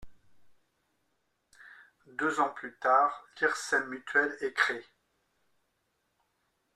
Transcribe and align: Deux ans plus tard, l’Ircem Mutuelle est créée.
Deux 2.07 2.39
ans 2.39 2.49
plus 2.49 2.75
tard, 2.79 3.23
l’Ircem 3.39 3.87
Mutuelle 3.87 4.35
est 4.41 4.51
créée. 4.53 4.83